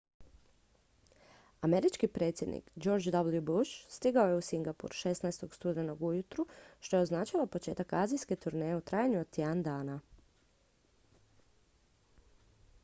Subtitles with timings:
[1.61, 5.53] američki predsjednik george w bush stigao je u singapur 16.
[5.53, 6.45] studenoga ujutro
[6.79, 9.99] što je označilo početak azijske turneje u trajanju od tjedan dana